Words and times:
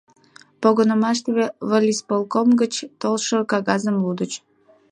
Погынымаште 0.61 1.29
волисполком 1.69 2.49
гыч 2.61 2.73
толшо 3.01 3.37
кагазым 3.51 3.95
лудыч. 4.03 4.31